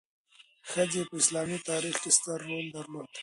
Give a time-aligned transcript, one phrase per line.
[0.69, 3.09] ښځې په اسلامي تاریخ کې ستر رول درلود.